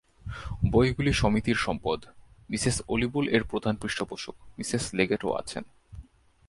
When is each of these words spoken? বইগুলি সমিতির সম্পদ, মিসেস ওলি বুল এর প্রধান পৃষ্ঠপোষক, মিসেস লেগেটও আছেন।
বইগুলি 0.71 1.13
সমিতির 1.13 1.55
সম্পদ, 1.55 1.99
মিসেস 2.49 2.81
ওলি 2.87 3.07
বুল 3.07 3.25
এর 3.27 3.43
প্রধান 3.43 3.75
পৃষ্ঠপোষক, 3.75 4.35
মিসেস 4.57 4.83
লেগেটও 4.93 5.31
আছেন। 5.33 5.63